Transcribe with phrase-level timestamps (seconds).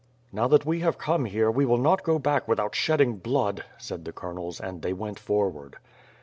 [0.31, 4.03] "Now that we have come here, we will not go back without shedding blood," said
[4.03, 5.77] the colonels and they went forward.